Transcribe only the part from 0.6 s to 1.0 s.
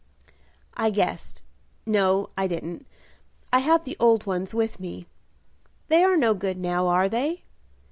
"I